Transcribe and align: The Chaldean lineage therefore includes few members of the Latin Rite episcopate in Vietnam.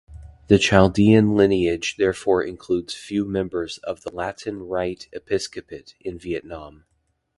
The 0.47 0.57
Chaldean 0.57 1.35
lineage 1.35 1.95
therefore 1.97 2.41
includes 2.43 2.95
few 2.95 3.23
members 3.23 3.77
of 3.83 4.01
the 4.01 4.09
Latin 4.09 4.63
Rite 4.63 5.07
episcopate 5.13 5.93
in 6.01 6.17
Vietnam. 6.17 6.85